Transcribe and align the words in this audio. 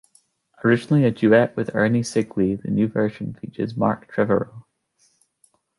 Originally 0.63 1.05
a 1.05 1.11
duet 1.11 1.55
with 1.55 1.75
Ernie 1.75 2.01
Sigley, 2.01 2.59
the 2.59 2.71
new 2.71 2.87
version 2.87 3.35
features 3.35 3.77
Mark 3.77 4.11
Trevorrow. 4.11 4.63